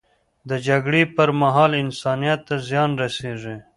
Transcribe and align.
د 0.49 0.51
جګړې 0.67 1.01
پر 1.15 1.29
مهال، 1.41 1.71
انسانیت 1.83 2.39
ته 2.47 2.55
زیان 2.67 2.89
رسیږي. 3.03 3.57